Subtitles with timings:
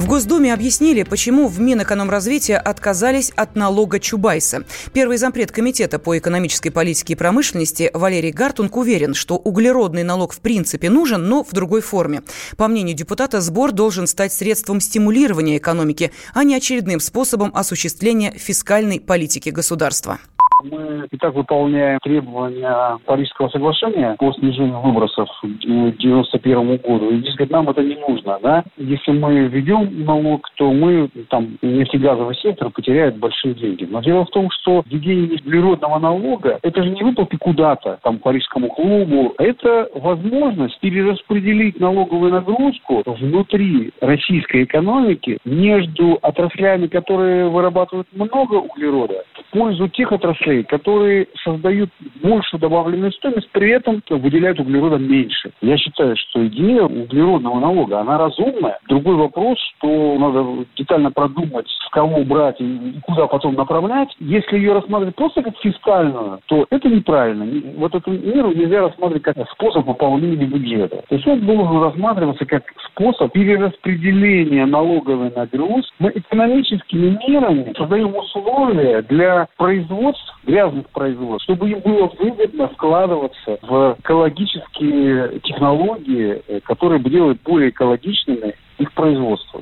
[0.00, 4.64] В Госдуме объяснили, почему в Минэкономразвития отказались от налога Чубайса.
[4.94, 10.40] Первый зампред Комитета по экономической политике и промышленности Валерий Гартунг уверен, что углеродный налог в
[10.40, 12.22] принципе нужен, но в другой форме.
[12.56, 19.00] По мнению депутата, сбор должен стать средством стимулирования экономики, а не очередным способом осуществления фискальной
[19.00, 20.18] политики государства.
[20.62, 27.10] Мы и так выполняем требования Парижского соглашения по снижению выбросов к 1991 году.
[27.10, 28.38] И, дескать, нам это не нужно.
[28.42, 28.64] Да?
[28.76, 33.86] Если мы введем налог, то мы, там, нефтегазовый сектор потеряет большие деньги.
[33.90, 38.68] Но дело в том, что введение углеродного налога, это же не выплаты куда-то, там, Парижскому
[38.68, 39.34] клубу.
[39.38, 49.88] Это возможность перераспределить налоговую нагрузку внутри российской экономики между отраслями, которые вырабатывают много углерода, пользу
[49.88, 51.90] тех отраслей, которые создают
[52.22, 55.52] большую добавленную стоимость, при этом выделяют углерода меньше.
[55.60, 58.78] Я считаю, что идея углеродного налога, она разумная.
[58.88, 64.08] Другой вопрос, что надо детально продумать, с кого брать и куда потом направлять.
[64.18, 67.46] Если ее рассматривать просто как фискальную, то это неправильно.
[67.76, 71.02] Вот эту меру нельзя рассматривать как способ пополнения бюджета.
[71.08, 75.92] То есть он должен рассматриваться как способ перераспределения налоговой нагрузки.
[75.98, 83.96] Мы экономическими мерами создаем условия для производства грязных производств, чтобы им было выгодно вкладываться в
[84.00, 89.60] экологические технологии, э, которые бы делают более экологичными их производство.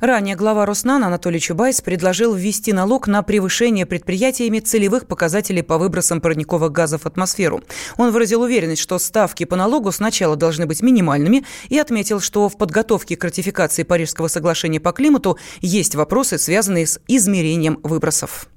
[0.00, 6.20] Ранее глава Роснана Анатолий Чубайс предложил ввести налог на превышение предприятиями целевых показателей по выбросам
[6.20, 7.62] парниковых газов в атмосферу.
[7.96, 12.56] Он выразил уверенность, что ставки по налогу сначала должны быть минимальными и отметил, что в
[12.56, 18.48] подготовке к ратификации Парижского соглашения по климату есть вопросы, связанные с измерением выбросов.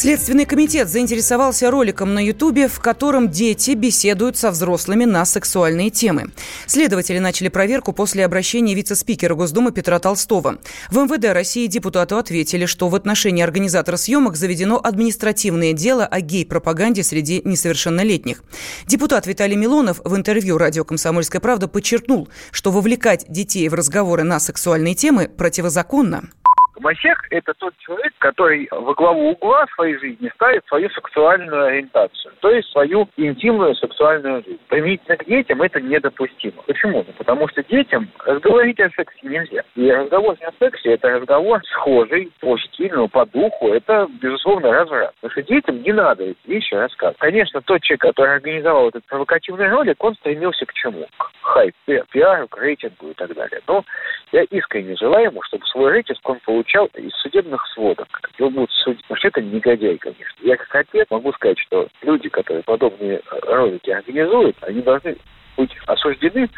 [0.00, 6.30] Следственный комитет заинтересовался роликом на Ютубе, в котором дети беседуют со взрослыми на сексуальные темы.
[6.66, 10.56] Следователи начали проверку после обращения вице-спикера Госдумы Петра Толстого.
[10.90, 17.02] В МВД России депутату ответили, что в отношении организатора съемок заведено административное дело о гей-пропаганде
[17.02, 18.42] среди несовершеннолетних.
[18.86, 24.40] Депутат Виталий Милонов в интервью радио «Комсомольская правда» подчеркнул, что вовлекать детей в разговоры на
[24.40, 26.30] сексуальные темы противозаконно.
[26.80, 32.50] Гомосек– это тот человек, который во главу угла своей жизни ставит свою сексуальную ориентацию, то
[32.50, 34.60] есть свою интимную сексуальную жизнь.
[34.68, 36.62] Применительно к детям это недопустимо.
[36.66, 37.04] Почему?
[37.06, 39.62] Ну, потому что детям разговорить о сексе нельзя.
[39.76, 43.68] И разговор о сексе– это разговор схожий по стилю, по духу.
[43.68, 45.14] Это, безусловно, разврат.
[45.20, 47.18] Потому что детям не надо эти вещи рассказывать.
[47.18, 51.06] Конечно, тот человек, который организовал этот провокативный ролик, он стремился к чему?
[51.18, 53.60] К хайпу, пиару, к рейтингу и так далее.
[53.66, 53.84] Но
[54.32, 56.38] я искренне желаю ему, чтобы свой рейтинг он
[56.70, 58.08] получал из судебных сводок.
[58.38, 59.04] Его будут судить.
[59.22, 60.42] Это негодяй, конечно.
[60.42, 65.16] Я как отец могу сказать, что люди, которые подобные ролики организуют, они должны
[65.56, 66.48] быть осуждены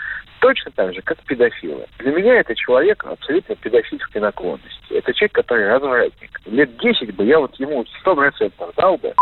[0.40, 1.86] точно так же, как педофилы.
[1.98, 4.92] Для меня это человек абсолютно педофильской наклонности.
[4.92, 6.40] Это человек, который развратник.
[6.46, 9.14] Лет 10 бы я вот ему сто процентов дал бы.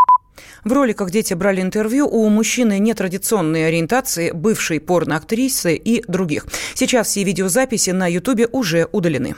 [0.65, 6.47] В роликах дети брали интервью у мужчины нетрадиционной ориентации, бывшей порноактрисы и других.
[6.75, 9.35] Сейчас все видеозаписи на Ютубе уже удалены.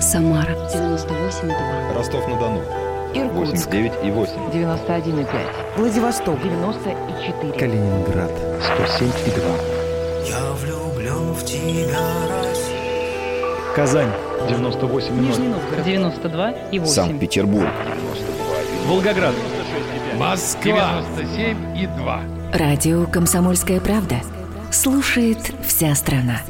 [0.00, 1.94] Самара 98,2.
[1.94, 2.62] Ростов-на-Дону.
[3.14, 4.52] Иркутск 89,8.
[4.52, 5.26] 91,5.
[5.76, 7.52] Владивосток 94.
[7.52, 10.28] Калининград 107,2.
[10.28, 11.98] Я влюблен в тебя,
[12.42, 13.74] Россия.
[13.76, 14.10] Казань
[14.48, 15.20] 98,0.
[15.20, 16.86] Нижний Новгород 92,8.
[16.86, 17.68] Санкт-Петербург.
[18.86, 19.34] Волгоград
[20.16, 21.02] Москва.
[21.18, 22.56] 97,2.
[22.56, 24.16] Радио «Комсомольская правда».
[24.72, 26.40] Слушает вся страна.